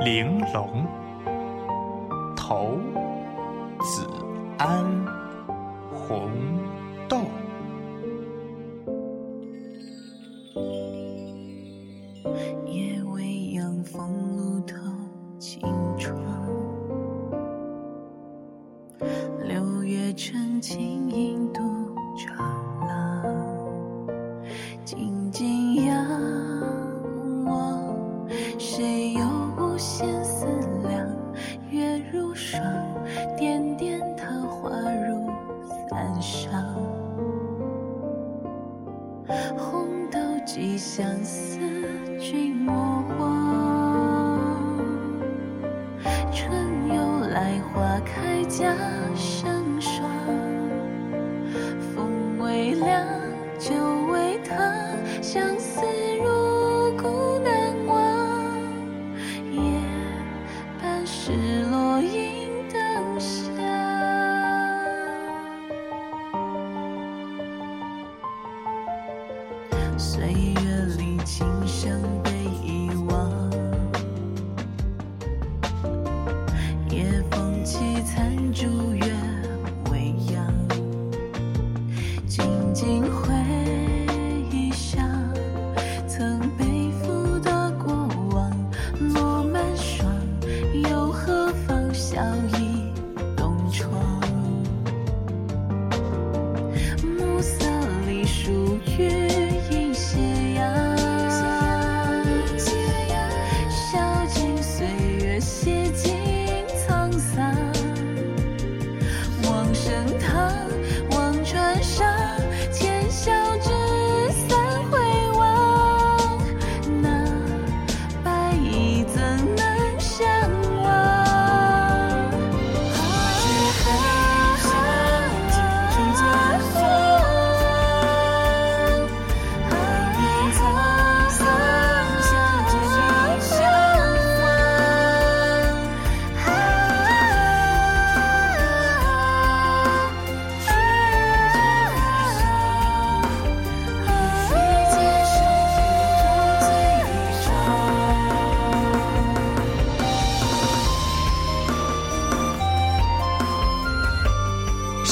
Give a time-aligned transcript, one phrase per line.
[0.00, 0.86] 玲珑
[2.34, 2.78] 头，
[3.82, 4.06] 子
[4.56, 4.82] 安
[5.92, 6.30] 红
[7.06, 7.18] 豆。
[12.66, 14.74] 夜未央，风露透
[15.38, 15.60] 青
[15.98, 16.18] 窗。
[19.46, 21.69] 六月晨，清影独。
[33.36, 35.26] 点点桃花如
[35.88, 36.62] 伞上
[39.56, 41.58] 红豆寄相思
[42.18, 42.74] 君莫
[43.18, 44.78] 忘
[46.32, 46.52] 春
[46.88, 48.74] 又来花开家
[49.14, 49.59] 乡
[70.00, 72.00] 岁月里琴声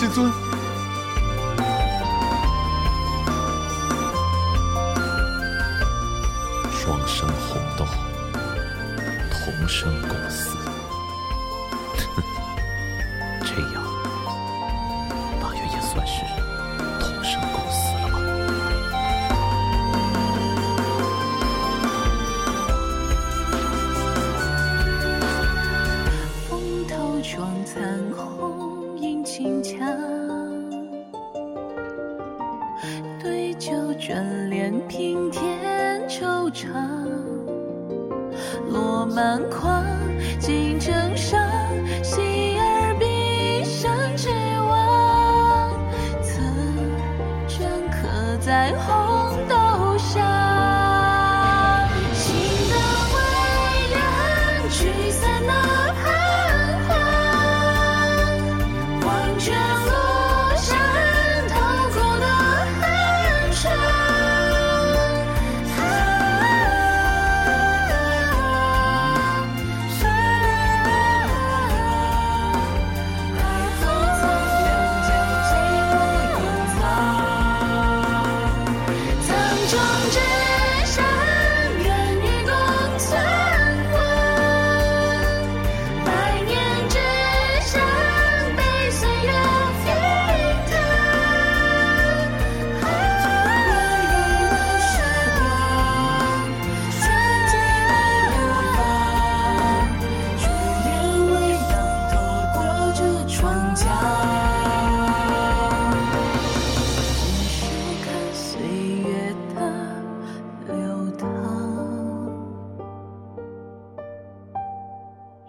[0.00, 0.32] 师尊。
[6.72, 7.84] 双生红豆
[9.30, 10.56] 同生共死。
[13.44, 13.84] 这样
[15.38, 16.24] 大约也算是
[16.98, 17.59] 同生共
[34.00, 35.44] 眷恋平添
[36.08, 36.66] 惆怅，
[38.70, 39.84] 落满框，
[40.40, 41.39] 锦城上。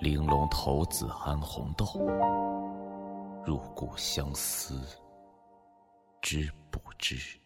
[0.01, 1.85] 玲珑骰子安红豆
[3.45, 4.81] 入骨相思
[6.23, 7.40] 知不知？